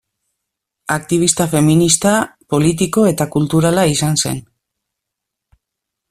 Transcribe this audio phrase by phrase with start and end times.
[0.93, 2.13] Aktibista feminista,
[2.53, 4.41] politiko eta kulturala izan zen.